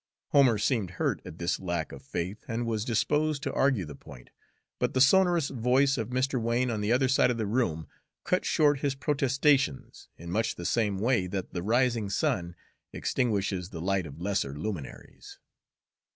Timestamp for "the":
3.85-3.93, 4.95-4.99, 6.81-6.91, 7.37-7.45, 10.55-10.65, 11.53-11.61, 13.69-13.79